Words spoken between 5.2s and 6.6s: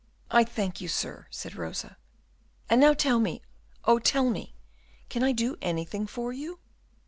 I do anything for you?"